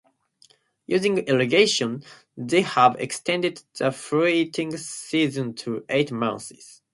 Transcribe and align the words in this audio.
Using 0.87 1.19
irrigation, 1.19 2.03
they 2.35 2.61
have 2.63 2.99
extended 2.99 3.61
the 3.77 3.91
fruiting 3.91 4.75
season 4.75 5.53
to 5.57 5.85
eight 5.89 6.11
months. 6.11 6.81